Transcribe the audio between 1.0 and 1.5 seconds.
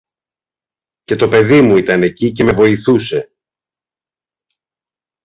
Και το